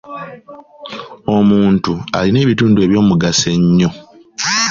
Omuntu 1.35 1.91
alina 2.17 2.39
ebitundu 2.45 2.77
eby'omugaso 2.81 3.47
ennyo. 3.55 3.89